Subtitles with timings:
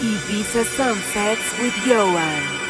[0.00, 2.60] Ibiza Sunsets with Ioan.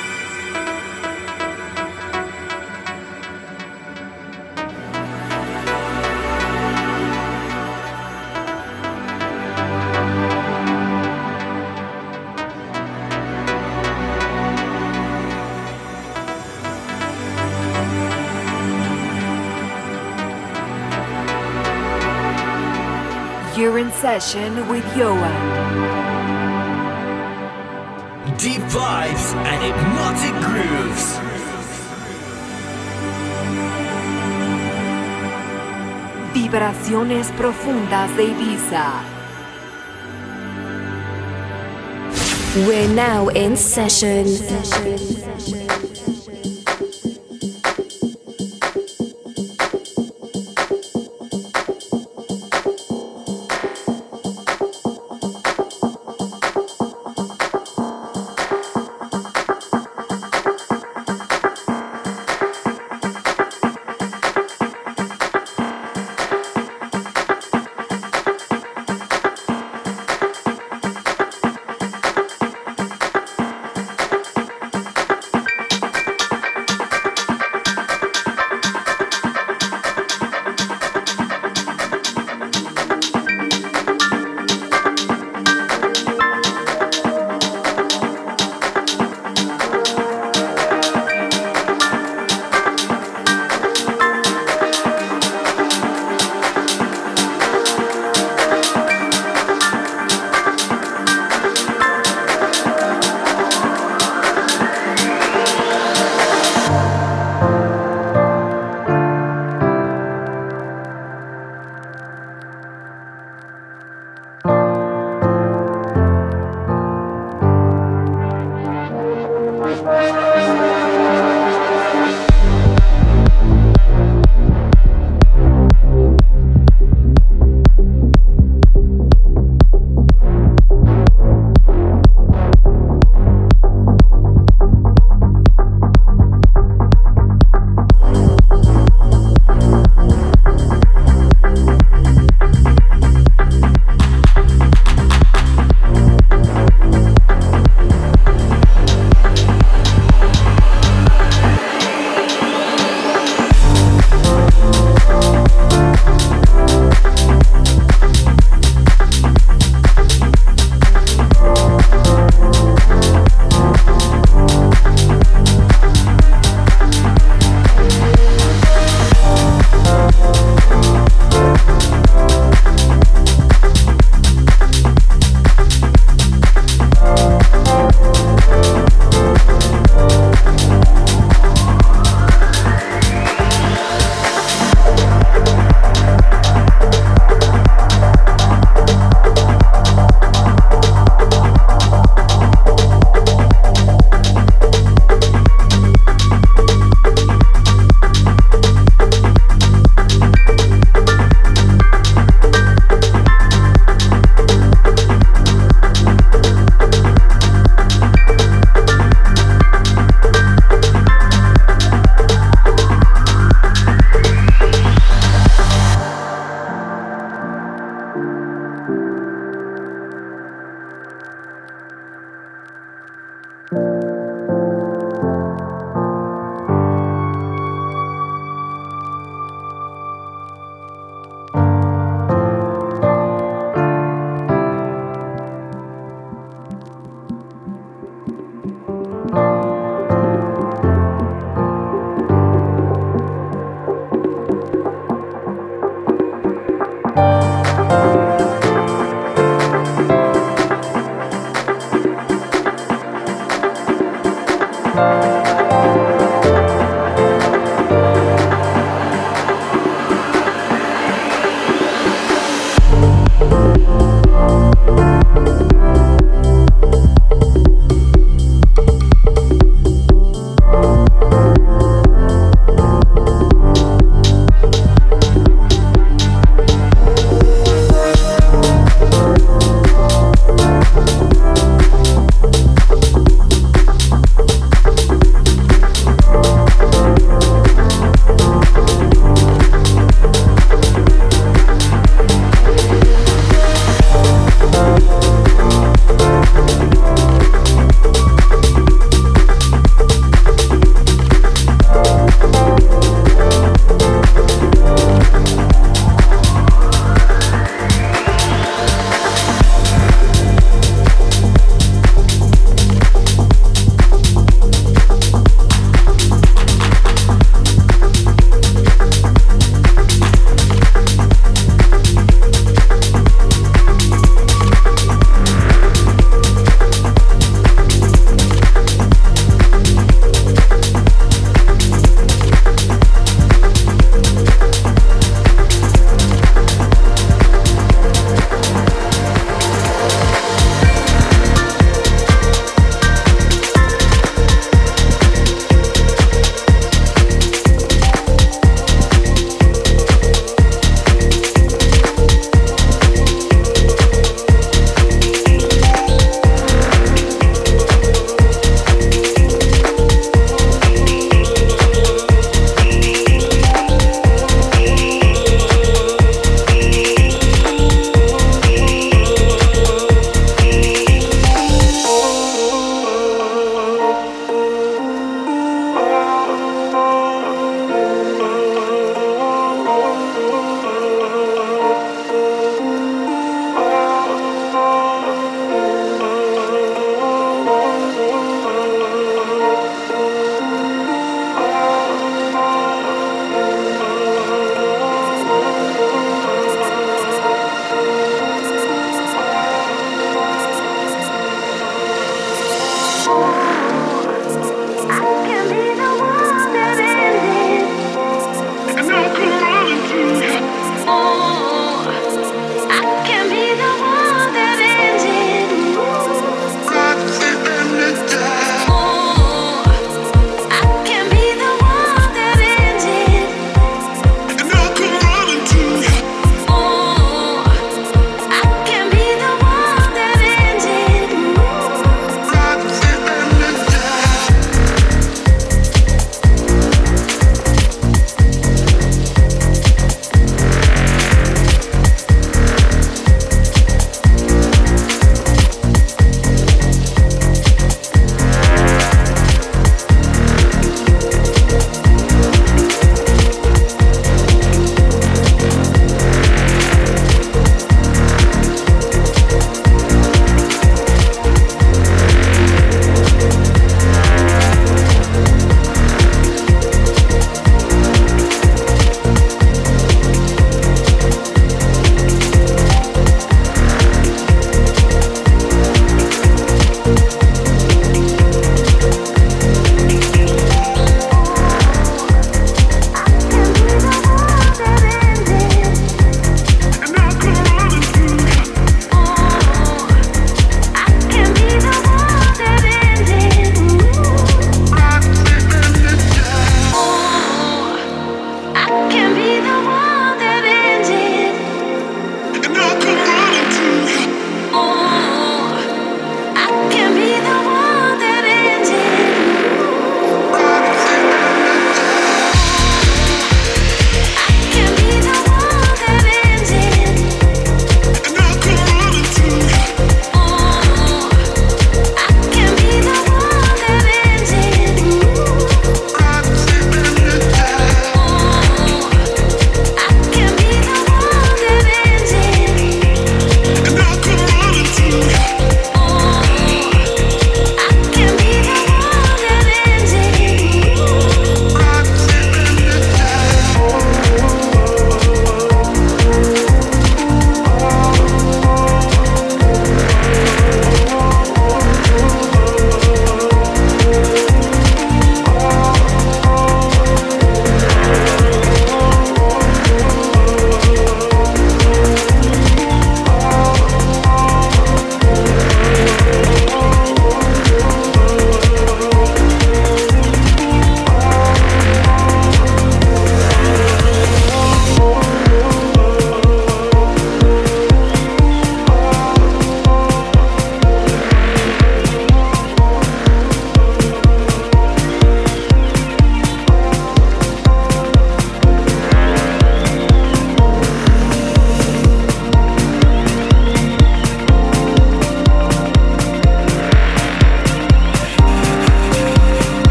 [23.57, 26.00] You're in session with Ioan.
[28.43, 31.21] Deep vibes and hypnotic grooves.
[36.33, 39.03] Vibraciones profundas de Ibiza.
[42.67, 44.27] We're now in session.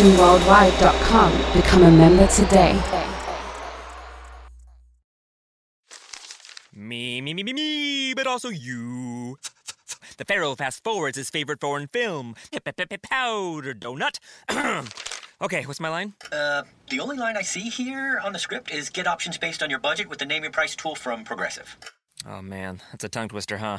[0.00, 1.52] thesessionworldwide.com.
[1.52, 2.80] Become a member today.
[6.72, 9.36] Me, me, me, me, me, but also you.
[10.16, 12.34] The Pharaoh fast forwards his favorite foreign film,
[12.98, 14.18] Powder Donut.
[15.42, 16.14] okay, what's my line?
[16.32, 19.70] Uh, the only line I see here on the script is get options based on
[19.70, 21.76] your budget with the name your price tool from Progressive.
[22.26, 23.78] Oh man, that's a tongue twister, huh?